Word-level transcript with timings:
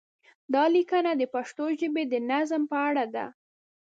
دا 0.53 0.63
لیکنه 0.75 1.11
د 1.17 1.23
پښتو 1.33 1.65
ژبې 1.79 2.03
د 2.11 2.15
نظم 2.31 2.61
په 2.71 2.77
اړه 2.89 3.05
ده. 3.15 3.25